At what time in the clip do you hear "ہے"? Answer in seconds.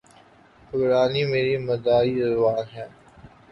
2.73-2.85